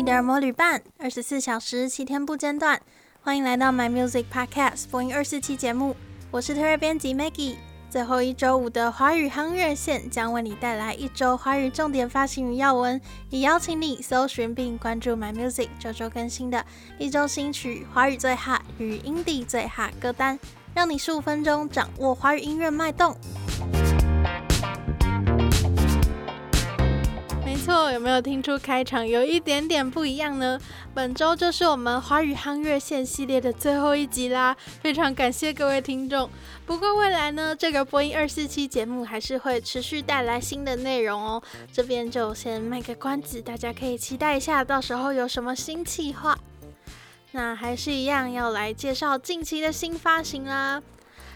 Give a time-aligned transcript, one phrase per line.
[0.00, 2.80] 你的耳膜旅伴，二十四小时七天不间断。
[3.20, 5.94] 欢迎来到 My Music Podcast 播音二四期节目，
[6.30, 7.56] 我是特约编辑 Maggie。
[7.90, 16.64] 最后一周五的华语夯热线将为你带来一周华语重点发行与要闻，也邀请你搜寻并关注 My Music 周周更新的
[16.98, 20.40] 一周新曲、华语最 hot 与 Indie 最 hot 歌单，
[20.74, 23.14] 让你十五分钟掌握华语音乐脉动。
[27.70, 30.60] 错，有没有听出开场有一点点不一样呢？
[30.92, 36.28] 本周就是我们华语夯热线系列的最后一集啦，非常感谢各位听众。
[36.66, 41.40] 不过未来呢，这个播音二四七节目还是会持续带来新的内容哦。
[41.72, 46.36] 这边就先卖个关子，大家可以期待一下，到时候有什么新企划。
[47.30, 50.82] 那还是一样要来介绍近期的新发行啦。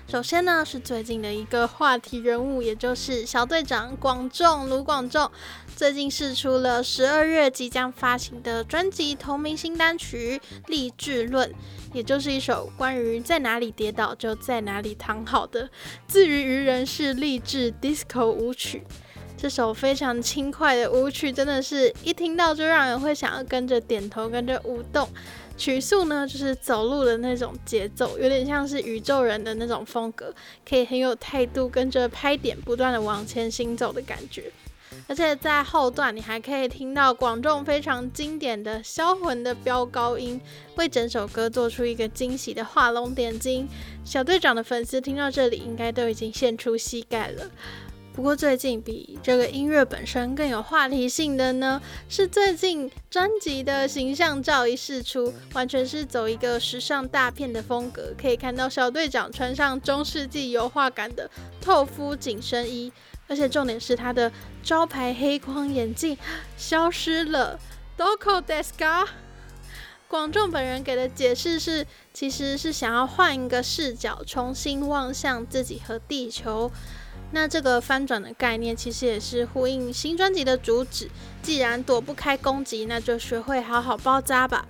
[0.07, 5.31] 首先呢，是最近的一个话题人物，也就是小队长广仲卢广仲，
[5.77, 11.49] 最近试出了十二月即将发行的专辑同名新单曲《励志论》，
[11.93, 15.69] 也就是一首关于在哪里跌倒就在哪里躺好的
[16.07, 18.85] 自娱娱人式励志 disco 舞曲。
[19.37, 25.09] 这首非常轻快的舞曲，真的是一听到就让人会想要跟着点头，跟着舞动。
[25.57, 30.33] 曲速呢，就是走路的那种节奏，有点像是宇宙人的那种风格，
[30.69, 34.51] 可以很有态度，跟着拍点不断的往前行走的感觉。
[35.07, 40.41] 而且在后段，你还可以听到广众非常经典的销魂的飙高音，
[40.77, 43.69] 为整首歌做出一个惊喜的画龙点睛。
[44.05, 47.51] 小队长的粉丝听到这里，应该都已经献出膝盖了。
[48.15, 58.15] 不过最近比这个音乐本身更有话题性的呢，是最近专辑的形象照一释出，完全是走一个时尚大片的风格。
[58.17, 61.29] 可以看到小队长穿上中世纪油画感的
[61.61, 62.93] 透肤紧身衣，
[63.29, 64.31] 而且重点是他的
[64.63, 66.17] 招牌黑框眼镜
[66.57, 67.59] 消失了。
[67.97, 69.07] Doko Deska，
[70.09, 76.71] 广仲本人给的解释是，其实是想要换一个视角，重新望向自己和地球。
[77.31, 81.11] 那这个翻转的概念，其实也是呼应新专辑的主旨。
[81.43, 84.67] 既然躲不开攻击，那就学会好好包扎吧。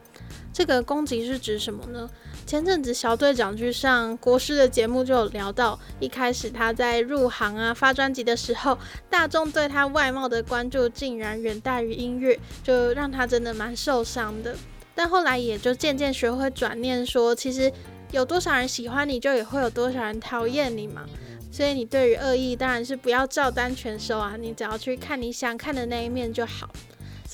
[0.54, 2.08] 这个攻击是指什么呢？
[2.46, 8.78] 前阵子小队长去上国师的节目，就有聊到，一开始他在入行啊发专辑的时候，
[9.10, 14.54] 大众对他外貌的关注竟然远大于音乐，就让他真的蛮受伤的。
[14.94, 17.72] 但后来也就渐渐学会转念说，其实
[18.12, 21.04] 有多少人喜欢你，就也会有多少人讨厌你嘛。
[21.50, 26.70] 所以你对于恶意当然是不要照单全收啊，你只要去看你想看的那一面就好。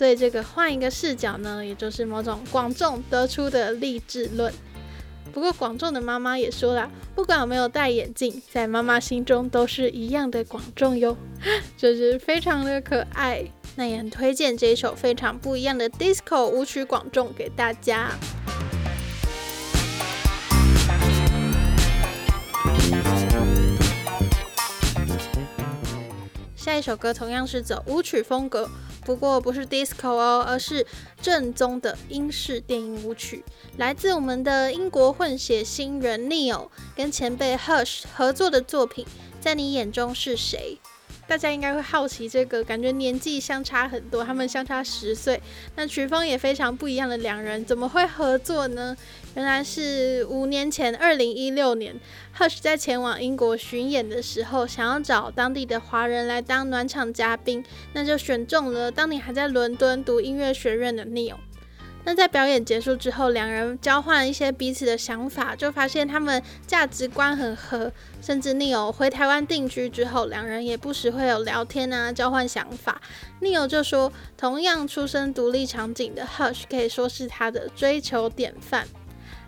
[0.00, 4.50] 所以这个换一个视角呢，也就是某种广众得出的励志论。
[5.30, 11.14] 不过广众的妈妈也说了，不管有没有戴眼镜，在妈妈心中都是一样的广众哟，
[11.76, 13.44] 就是非常的可爱。
[13.76, 18.12] 那也很推荐这一首非常不一样的 disco 舞曲广众给大家。
[26.56, 28.66] 下一首歌同样是走舞曲风格，
[29.10, 30.86] 不过不是 disco 哦，而是
[31.20, 33.44] 正宗的英式电音舞曲，
[33.76, 39.04] 来自我们的英国混血新人 Ne-Yo 跟前辈 Hush 合作的作品，
[39.40, 40.78] 在你眼中是谁？
[41.26, 45.42] 大家应该会好奇这个，感觉年纪相差很多，他们相差十岁，
[45.74, 48.96] 那曲风也非常不一样的两人，怎么会合作呢？
[49.36, 51.94] 原来是五年前，二零一六年
[52.36, 61.36] ，Hush 在前往英国巡演的时候，想要找当地的华人来当暖场嘉宾，那就选中了当年还在伦敦读音乐学院的 Ne-Yo。
[62.02, 73.00] 那在表演结束之后，两人交换一些彼此的想法，就发现他们价值观很合，甚至 n e o 回台湾定居之后，两人也不时会有聊天啊，交换想法。
[73.40, 78.88] n e o 就说，同样出身独立场景的 Hush 可以说是他的追求典范。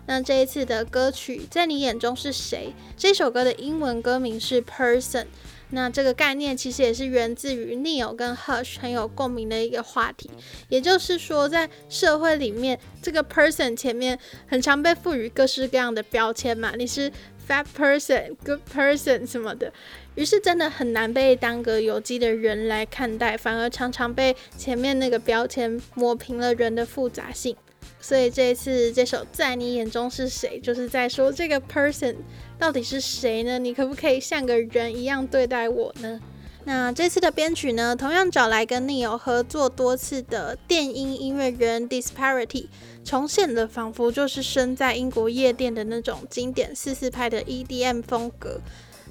[0.05, 2.73] 那这一次的歌曲在你眼中是谁？
[2.97, 5.25] 这首歌的英文歌名是 Person。
[5.69, 10.29] 那这个概念其实也是源自于 n e o 跟 Hush 很有共鸣的一个话题，
[10.69, 17.11] 也就是说，在社会里面，这个 person 前面很常被赋予各式各样的标签嘛，你是
[17.47, 19.73] fat person、good person 什么的，
[20.13, 27.55] 于是真的很难被当个有机的人来看待，反而常常被前面那个标签抹平了人的复杂性。
[28.03, 32.17] 所以这一次这首在你眼中是谁，就是在说这个 person
[32.59, 33.57] 到底是谁呢？
[33.57, 36.19] 你可不可以像个人一样对待我呢？
[36.65, 42.67] 那这次的编曲呢，同样找来跟 Neo 合作多次的电音音乐人 Disparity，
[43.05, 48.59] 重现了仿佛就是身在英国夜店的那种经典四四拍的 EDM 风格。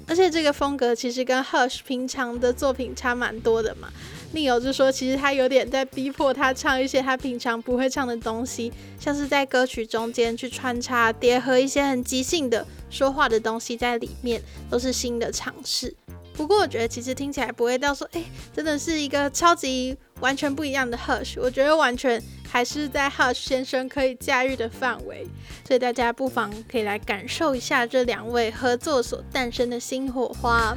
[0.05, 3.87] 而且这个风格其实跟 Hush 平常的作品差蛮多的嘛。
[4.33, 15.95] 另有就说，其实他有点在逼迫他唱一些他平常不会唱的东西，像是在歌曲中间去穿插叠合一些很即兴的说话的东西在里面，都是新的尝试。
[16.35, 21.35] 不过我觉得其实听起来不会到说，哎，真的是一个超级完全不一样的 Hush。
[21.39, 22.19] 我觉得完全
[22.49, 25.27] 还是在 Hush 先生可以驾驭的范围，
[25.63, 30.75] 所以大家不妨可以来感受一下这两位合作所诞生的新火花。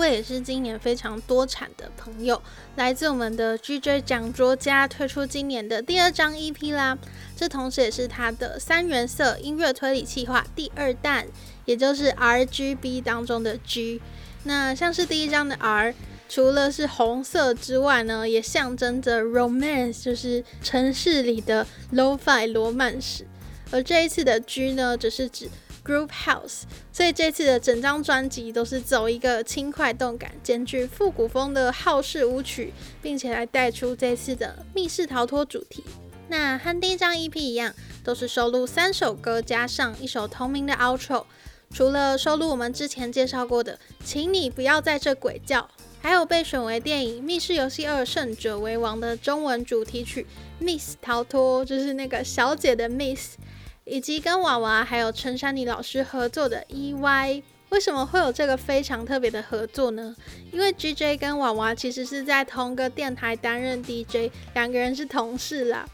[0.00, 2.42] 位也是今年非常多产的朋友，
[2.76, 6.98] 来自我们的 GJ 蒋卓家推出今年的第二张 EP 啦。
[7.36, 11.26] 这同时也是他的三原色音乐推理计划第二弹，
[11.66, 14.00] 也就是 RGB 当中的 G。
[14.44, 15.94] 那像是第一张的 R，
[16.28, 23.26] 除了是红色之外呢，也象征着 Romance，就是城市里的 Lo-Fi 罗曼史。
[23.70, 25.48] 而这一次的 G 呢，则是指
[25.84, 26.62] Group House。
[26.92, 35.84] 所以这次的整张专辑都是走一个轻快动感，兼具复古风的好式舞曲，并且来带出这次的密室逃脱主题。
[36.28, 37.74] 那和第一张 EP 一样，
[38.04, 41.24] 都是收录三首歌加上一首同名的 Outro。
[41.72, 43.74] 除了收录我们之前介绍过的
[44.04, 45.60] 《请你不要在这鬼叫》，
[46.00, 50.26] 还有被选为电影《密室游戏二：胜者为王》的中文主题曲
[50.64, 53.34] 《Miss 逃脱》，就是那个小姐的 Miss，
[53.90, 57.42] 以及跟娃娃还有陈珊妮老师合作的《EY》。
[57.70, 60.14] 为什么会有这个非常特别的合作呢？
[60.52, 65.88] 因为 GJ 跟娃娃其实是在同个电台担任 DJ，两个人是同事啦。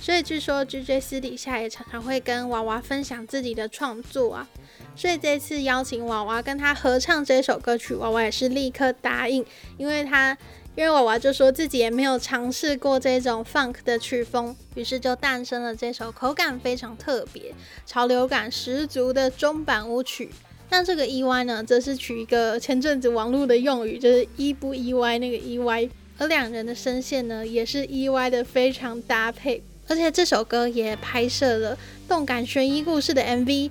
[0.00, 4.48] 所以据说 GJ 私底下也常常会跟娃娃分享自己的创作啊，
[4.96, 9.44] 所以这次邀请娃娃跟他合唱这首歌曲，娃娃也是立刻答应，
[9.76, 10.36] 因为他
[10.76, 17.52] 因为娃娃就说自己也没有尝试过这种 funk 的曲风，于是就诞生了这首口感非常特别、
[17.84, 20.30] 潮流感十足的中版舞曲。
[20.70, 29.62] 那这个 EY 呢，则是取一个前阵子网络的用语，就是意不意外那个 EY，而两人的声线呢，也是 EY 的非常搭配。
[29.88, 31.76] 而且这首歌也拍摄了
[32.08, 33.68] 动感悬疑故事的 MV，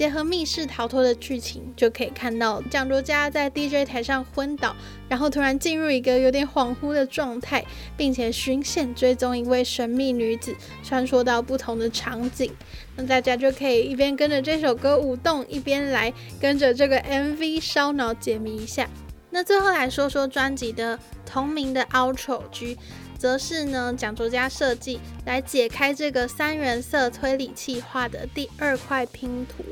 [0.00, 4.74] 结合密室逃脱的剧情，就可以看到蒋卓佳在 DJ 台上昏倒，
[5.10, 7.62] 然后突然进入一个有点恍惚的状态，
[7.98, 12.50] 并且循线追踪一位神秘女子，穿梭到不同的场景。
[12.96, 16.10] 那大家就可以一边跟着这首歌舞动，一边来
[16.40, 18.88] 跟着这个 MV 烧脑解谜一下。
[19.28, 22.78] 那最后来说说专辑的同名的 Outro G。
[23.20, 29.62] 则是呢，蒋卓嘉设计来解开这个三原色推理器画的第二块拼图。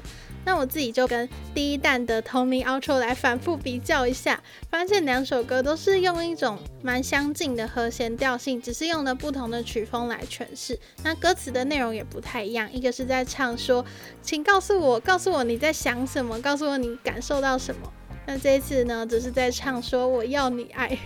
[0.44, 10.78] 那我自己就跟第一弹的同名 outro 来反复比较一下，发现两首歌都是用一种蛮相近的和弦调性，只是用了不同的曲风来诠释。
[11.02, 13.82] 那歌词的内容也不太一样，一个是在唱说，
[14.20, 17.90] 请告诉我，告诉我你在想什么，告诉我你感受到什么。
[18.26, 20.98] 那这一次呢，只是在唱说我要你爱。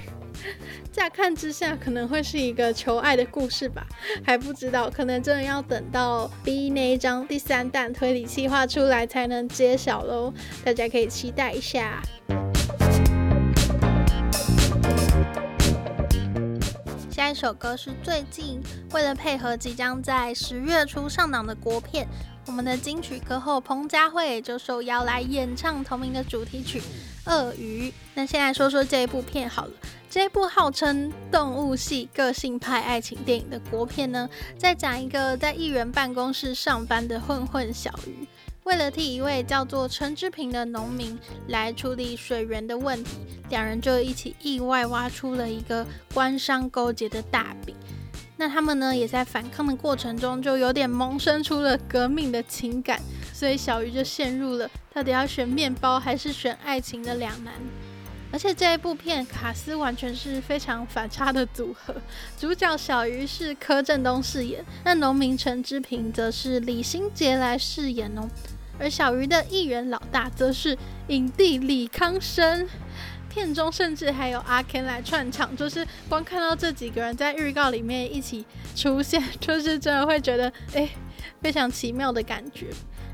[0.93, 3.87] 乍看之下可能会是一个求爱的故事吧，
[4.25, 10.33] 还不知道，可能真的要等到 B 那一张第三弹推理企划出来才能揭晓喽，
[10.65, 12.03] 大家可以期待一下。
[17.11, 18.61] 下一首歌是最近
[18.93, 22.09] 为了配合即将在十月初上档的国片，
[22.47, 26.81] 我们的金曲歌后彭佳慧就受邀来演唱同名的主题曲
[27.27, 27.91] 《鳄鱼》。
[28.15, 29.73] 那先来说说这一部片好了。
[30.13, 34.29] 这部号称动物系个性派爱情电影的国片呢，
[34.59, 38.29] 在讲一个在议员办公室上班的混混小鱼，
[38.65, 43.13] 为了替一位叫做陈志平的农民来处理水源的问题，
[43.49, 47.75] 两人就一起意外挖出了一个官商勾结的大饼。
[48.37, 53.01] 那他们呢，也在反抗的过程中，就有点萌生出了革命的情感，
[53.33, 57.55] 所以小鱼就陷入了到底要选面包还是选爱情的两难。
[58.33, 61.95] 而且这一部片卡斯完全是非常反差的组合，
[62.39, 68.27] 主角小鱼是柯震东饰演，那农民陈之平则是李心洁来饰演哦，
[68.79, 70.77] 而小鱼的艺人老大则是
[71.09, 72.67] 影帝李康生，
[73.29, 80.89] 片中甚至还有阿 Ken 来串场，就是光看到这几个人在预告里面一起出现， 就是真的会觉得哎，
[81.43, 82.69] 非常奇妙的感觉。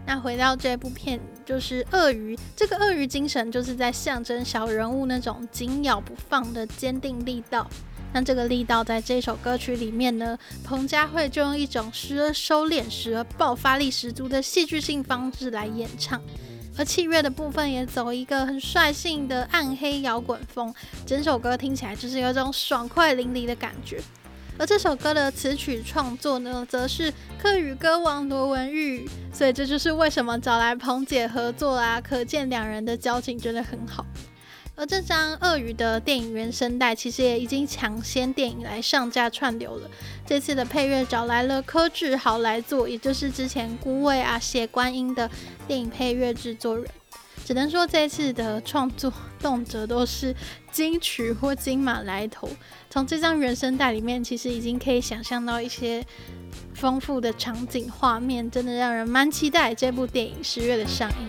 [0.09, 2.35] 那回到这部片，就是鳄鱼。
[2.57, 7.69] 这个鳄鱼精神，就是在象征小人物那种紧咬不放的坚定力道。
[8.15, 16.19] 那这个力道，在这首歌曲里面呢，彭佳慧就用一种时而收敛、时而爆发力十足的戏剧性方式来演唱。
[16.79, 20.75] 而器乐的部分也走一个很率性的暗黑摇滚风，
[21.05, 24.01] 整首歌听起来就是有一种爽快淋漓的感觉。
[24.59, 34.05] 而这首歌的词曲创作呢，则是客语歌王罗文玉，所以这就是为什么找来彭姐合作啊，可见两人的交情真的很好。
[34.75, 39.91] 而这张鳄鱼的电影原声带，其实也已经抢先电影来上架串流了。
[40.27, 45.31] 这次的配乐找来了柯智豪来做，也就是之前孤味啊、血观音的
[45.67, 46.87] 电影配乐制作人。
[47.49, 50.37] 只能说这次的创作 动辄都是
[50.71, 52.47] 金曲或金马来头。
[52.91, 56.05] 从这张原声带里面，其实已经可以想象到一些
[56.75, 61.27] 丰富的场景画面，真的让人蛮期待这部电影十月的上映。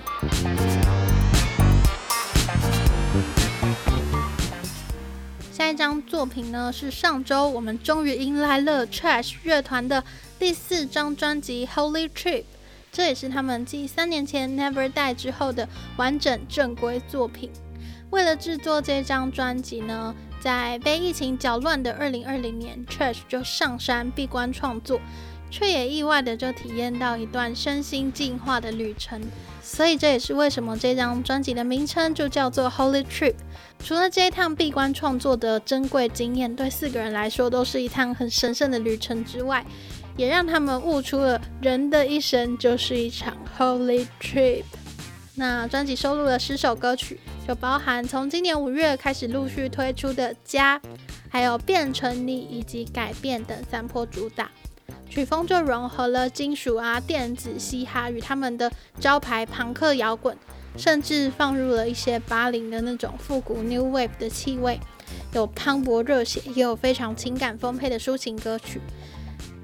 [5.54, 10.04] 下一张作品呢，是上周我们终于迎来了 Trash 乐团的
[10.38, 12.42] 第四张专辑《Holy Trip》，
[12.92, 15.68] 这也是他们继三年前《Never Die》之后的
[15.98, 17.50] 完整正规作品。
[18.10, 25.00] 为了制作这张专辑呢，在被疫情搅乱的二零二零年，Trash 就上山闭关创作。
[25.52, 29.20] 却也意外的就体验到一段身心进化的旅程，
[29.64, 33.34] 所以这也是为什么这张专辑的名称就叫做 Holy Trip。
[33.84, 39.66] 除了这一趟闭关创作的珍贵经验，对四个人来说都是一趟很神圣的旅程之外，
[40.18, 44.64] 也让他们悟出了人的一生就是一场 Holy Trip。
[45.36, 50.78] 那专辑收录了十首歌曲，就包含从今年五月开始陆续推出的《家》，
[51.30, 54.52] 还有《变成你》以及《改变》等三波主打。
[55.10, 60.38] 曲风就融合了金属啊、电子、嘻哈与他们的招牌庞克摇滚，
[60.78, 64.80] 甚至放入了一些八零的那种复古 New Wave 的气味，
[65.34, 68.82] 有磅礴热血，也有非常情感丰沛的抒情歌曲。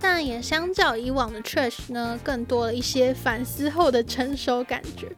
[0.08, 5.12] 但也相较以往的 Trash 呢，更多了一些反思后的成熟感觉。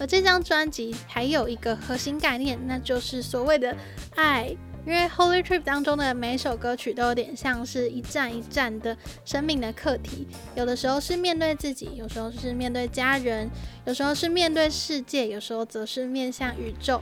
[0.00, 3.74] 而这张专辑还有一个核心概念，那就是所谓的
[4.16, 4.54] 爱。
[4.84, 10.26] 因为《Holy Trip》当中的每首歌曲都有点像是一站一站的生命的课题，
[10.56, 13.48] 有的时候是面对自己，有时候是面对家人，
[13.84, 17.00] 有时候是面对世界，有时候则是面向宇宙。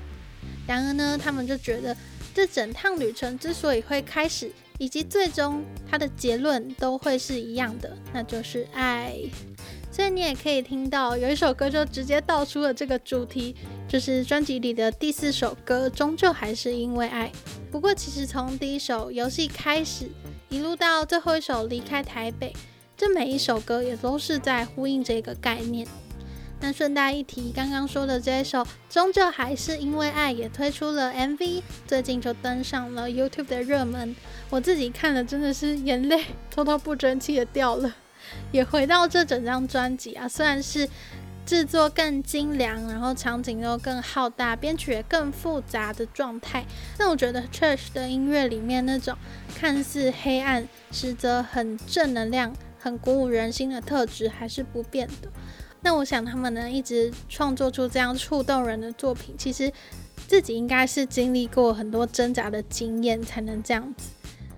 [0.66, 1.96] 然而呢，他们就觉得
[2.34, 9.14] 这整趟旅程之所以会开始，以及最终它的结论都会是一样的，那就是爱。
[9.90, 13.56] 所以你也可以听到有一首歌就直接道出了这个主题，
[13.88, 17.32] 就是专辑里的第四首歌，终究还是因为爱。
[17.70, 20.08] 不过其实从第一首游戏开始，
[20.48, 22.52] 一路到最后一首离开台北，
[22.96, 25.86] 这每一首歌也都是在呼应这个概念。
[26.60, 34.14] 那顺带一提，刚刚说的这一首终究还是因为爱，也推出了 MV，最近就登上了 YouTube 的热门。
[34.50, 37.94] 我自己看了真的是眼泪偷偷不争气的掉了。
[38.50, 40.86] 也回到这整张专辑啊，虽然是
[41.46, 46.66] 制作更精良，然后场景又更浩大，编曲也更复杂的状态，
[46.98, 49.16] 但我觉得 Trash 的音乐里面那种
[49.54, 55.30] 看似黑暗，实则很正能量、很鼓舞人心的特质还是不变的。
[55.80, 59.72] 那我想他们能一直创作出这样触动人的作品，其实
[60.26, 64.10] 自己应该是经历过很多挣扎的经验才能这样子。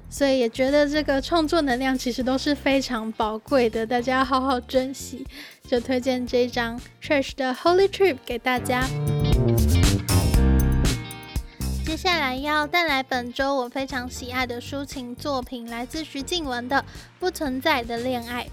[0.08, 5.24] 所以也觉得这个创作能量其实都是非常宝贵的，大家要好好珍惜。
[5.68, 8.88] 就推荐这张 Trash 的 Holy Trip 给大家。
[11.86, 16.76] 接下来要带来本周我非常喜爱的抒情作品，来自徐静雯的
[17.20, 18.44] 《不存在的恋爱》。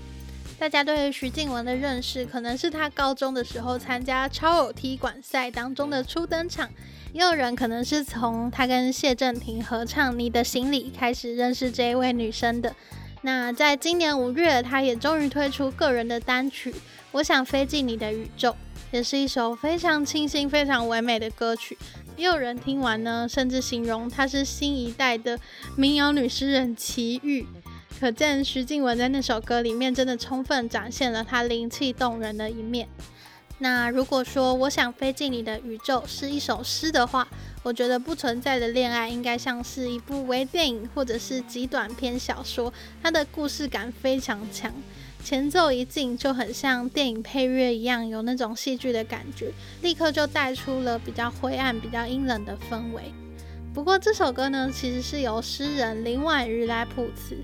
[0.59, 6.67] 大家对于徐静雯的认识，可能是她高中的时候参加超偶踢馆赛当中的初登场。
[7.13, 12.75] 也有人可能是从她跟谢震廷合唱《你的行李》开始认识这一位女生的。
[13.21, 16.71] 那在今年五月，她也终于推出个人的单曲
[17.11, 18.49] 《我想飞进你的宇宙》，
[18.91, 21.77] 也是一首非常清新、非常唯美的歌曲。
[22.15, 25.39] 也有人听完呢，甚至形容她是新一代的
[25.75, 27.45] 民谣女诗人齐豫。
[27.99, 32.87] 可见徐静雯在那首歌里面真的充分展现了她灵气动人的一面。
[33.57, 37.27] 那如果说我想飞进你的宇宙是一首诗的话，
[37.63, 44.71] 我觉得不存在的恋爱应该像是一部微电影或者是极短篇小说，它的故事感非常强，
[45.23, 49.51] 前奏一进就很像电影配乐一样，有那种戏剧的感觉，
[49.81, 53.11] 立刻就带出了比较灰暗、比较阴冷的氛围。
[53.73, 57.35] 不过这首歌呢，其实是由诗人林婉瑜来谱词，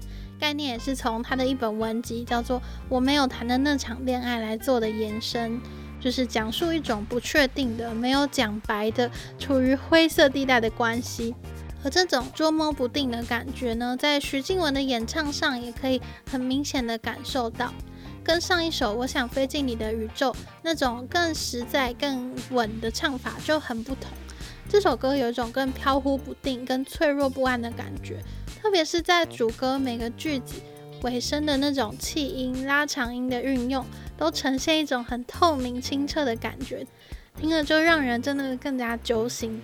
[0.44, 2.60] 概念也是从他的一本文集叫做
[2.90, 5.58] 《我没有谈的那场恋爱》来做的延伸。
[6.02, 9.10] 就是讲述一种不确定的、没有讲白的、
[9.40, 11.34] 处于灰色地带的关系，
[11.82, 17.74] 而这种捉摸不定的感觉呢，在徐静雯的演唱上也可以很明显的感受到，
[18.22, 24.12] 跟上一首《我想飞进你的宇宙》那种更实在、更稳的唱法就很不同。
[24.68, 28.22] 这首歌有一种更飘忽不定、更脆弱不安的感觉。
[28.64, 30.56] 特别是在主歌每个句子
[31.02, 33.86] 尾声的那种气音、拉长音的运用，
[34.18, 36.88] 都呈现一种很透明清澈的感觉，
[37.38, 39.62] 听了就让人真的更加揪心。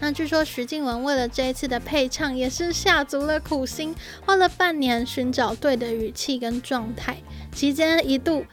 [0.00, 3.94] 那据说徐静雯为了这一次的配唱，也是下足了苦心，
[4.26, 7.16] 花了半年寻找对的语气跟状态，
[7.54, 8.44] 期间一度。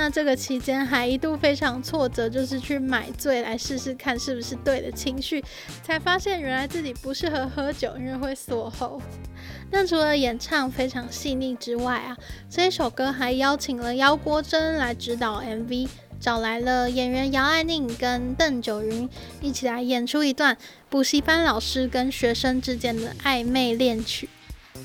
[0.00, 5.44] 那这个期间还一度非常挫折，就是去买醉来试试看是不是对的情绪，
[5.82, 8.98] 才发现原来自己不适合喝酒，因为会锁喉。
[9.70, 12.16] 那除了演唱非常细腻之外啊，
[12.48, 15.86] 这一首歌还邀请了姚国珍来指导 MV，
[16.18, 19.06] 找来了演员姚爱宁跟邓九云
[19.42, 20.56] 一起来演出一段
[20.88, 24.30] 补习班老师跟学生之间的暧昧恋曲。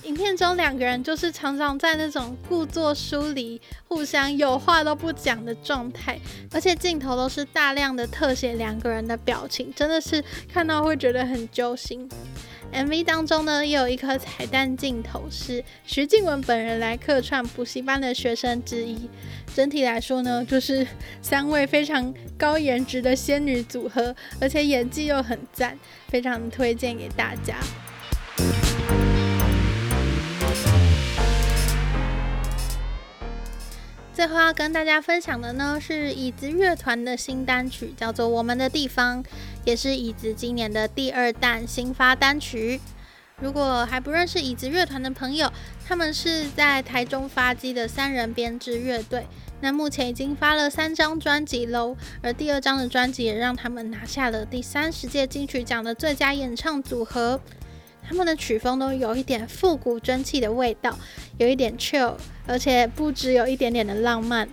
[0.04, 6.20] 影片中两个人就是常常在那种故作疏离、互相有话都不讲的状态，
[6.52, 12.08] 而且镜头都是大量的特写两个人的表情，真的是看到会觉得很揪心。
[12.74, 19.10] MV 当中呢，也有一颗彩蛋镜头是徐静雯本人来客串补习班的学生之一。
[19.54, 20.86] 整体来说呢，就是
[21.22, 27.56] 三位非常高颜值的仙女组合，而且演技又很赞，非常推荐给大家。
[34.16, 39.22] 最后要跟大家分享的呢，是椅子乐团的新单曲，叫做《我们的地方》，
[39.66, 42.80] 也是椅子今年的第二弹新发单曲。
[43.42, 45.52] 如果还不认识椅子乐团的朋友，
[45.86, 49.28] 他们是在台中发迹的三人编制乐队，
[49.60, 57.42] 那目前已经发了三张专辑喽，而第二张的专辑也让他们拿下了第三十届金曲奖的最佳演唱组合。
[58.08, 60.98] 他们的曲风都有一点复古蒸汽的味道，
[61.38, 62.14] 有一点 chill，
[62.46, 64.48] 而且不只有一点点的浪漫。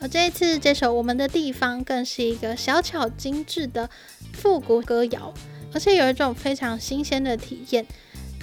[0.00, 3.88] 而这一次这首《我们的地方》更是一个小巧精致的
[4.32, 5.34] 复古歌谣，
[5.72, 7.84] 而且有一种非常新鲜的体验。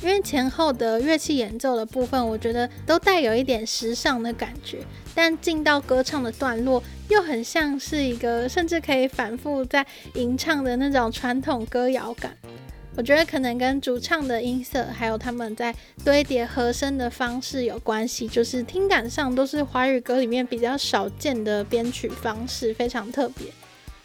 [0.01, 4.79] 因为前后的乐器演奏的部分，我觉得都带有一点时尚的感觉，
[5.15, 12.35] 但进到歌唱的段落，又很像是一个甚至可以反复在吟唱的那种传统歌谣感。
[12.97, 23.47] 我觉得可能跟主唱的音色，还有他们在堆叠和声的方式有关系，就是听感上都是华语歌里面比较少见的编曲方式，非常特别。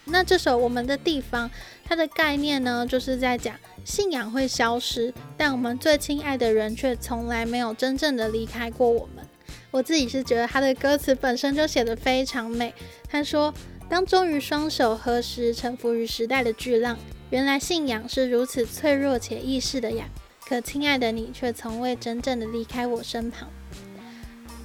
[0.07, 1.49] 那这首《我们的地方》，
[1.85, 9.25] 它的概念呢，就是在讲信仰会消失，但我们最亲爱的人却从来没有真正的离开过我们。
[9.71, 12.75] 我自己是觉得他的歌词本身就写得非常美。
[13.09, 13.55] 他说
[13.89, 16.99] ：“当终于双手合十，臣服于时代的巨浪。”
[17.31, 20.05] 原来信仰是如此脆弱且易逝的呀！
[20.47, 23.49] 可亲爱的你却从未真正的离开我身旁。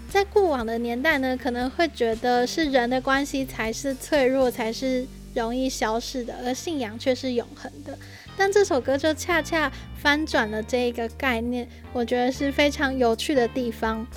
[0.10, 7.98] 在过往的年代呢，可能会觉得是人的关系才是脆弱，才是容易消逝的，而信仰却是永恒的。
[8.36, 14.08] 但这首歌就恰恰翻转了这一个概念，我觉得是非常有趣的地方。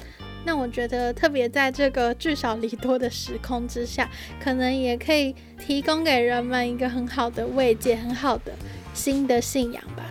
[0.49, 4.09] 那我觉得，特别在这个聚少离多的时空之下，
[4.43, 8.53] 可能也可以提供给人们一个很好的慰藉，很好的
[8.95, 10.05] 新的信仰吧。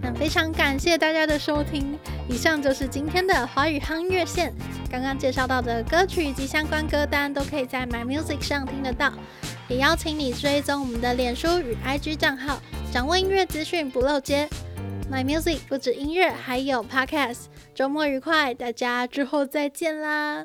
[0.00, 4.50] 那非常感谢大家的收听，以上就是今天的华语夯乐线。
[4.90, 9.12] 刚刚介绍到的歌曲以及相关歌单，都可以在 My Music 上听得到。
[9.68, 12.58] 也邀请你追踪我们的脸书与 IG 账号，
[12.90, 14.48] 掌握音乐资讯不漏接。
[15.10, 17.44] My Music 不止音乐，还有 Podcast。
[17.74, 20.44] 周末愉快，大家之后再见啦！